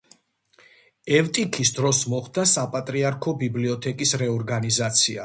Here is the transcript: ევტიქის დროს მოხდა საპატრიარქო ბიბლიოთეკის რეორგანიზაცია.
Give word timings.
ევტიქის 1.17 1.71
დროს 1.79 2.01
მოხდა 2.13 2.45
საპატრიარქო 2.53 3.37
ბიბლიოთეკის 3.45 4.15
რეორგანიზაცია. 4.23 5.17